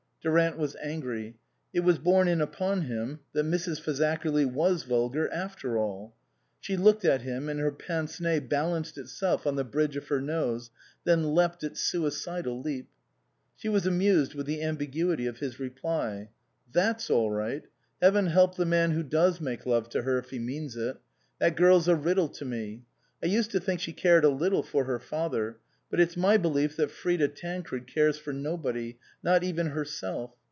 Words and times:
Durant 0.23 0.55
was 0.55 0.75
angry. 0.79 1.37
It 1.73 1.79
was 1.79 1.97
borne 1.97 2.27
in 2.27 2.41
upon 2.41 2.83
him 2.83 3.21
that 3.33 3.43
Mrs. 3.43 3.81
Fazakerly 3.81 4.45
was 4.45 4.83
vulgar 4.83 5.27
after 5.33 5.79
all. 5.79 6.13
She 6.59 6.77
looked 6.77 7.03
at 7.03 7.23
him, 7.23 7.49
and 7.49 7.59
her 7.59 7.71
pince 7.71 8.21
nez 8.21 8.41
balanced 8.41 8.99
itself 8.99 9.47
on 9.47 9.55
the 9.55 9.63
bridge 9.63 9.97
of 9.97 10.09
her 10.09 10.21
nose, 10.21 10.69
then 11.05 11.33
leapt 11.33 11.63
its 11.63 11.79
suicidal 11.81 12.61
leap. 12.61 12.87
She 13.55 13.67
was 13.67 13.87
amused 13.87 14.35
with 14.35 14.45
the 14.45 14.61
ambiguity 14.61 15.25
of 15.25 15.39
his 15.39 15.59
reply." 15.59 16.29
That's 16.71 17.09
all 17.09 17.31
right. 17.31 17.63
Heaven 17.99 18.27
help 18.27 18.57
the 18.57 18.63
man 18.67 18.91
who 18.91 19.01
does 19.01 19.41
make 19.41 19.65
love 19.65 19.89
to 19.89 20.03
her, 20.03 20.19
if 20.19 20.29
he 20.29 20.37
means 20.37 20.77
it. 20.77 20.97
That 21.39 21.55
girl's 21.55 21.87
a 21.87 21.95
riddle 21.95 22.27
to 22.29 22.45
me. 22.45 22.83
I 23.23 23.25
used 23.25 23.49
to 23.53 23.59
think 23.59 23.79
she 23.79 23.91
cared 23.91 24.23
a 24.23 24.29
little 24.29 24.61
for 24.61 24.83
her 24.83 24.99
father; 24.99 25.57
but 25.89 25.99
it's 25.99 26.15
my 26.15 26.37
belief 26.37 26.77
that 26.77 26.89
Frida 26.89 27.27
Tancred 27.27 27.85
cares 27.85 28.17
for 28.17 28.31
nobody, 28.31 28.97
not 29.21 29.43
even 29.43 29.67
herself. 29.67 30.31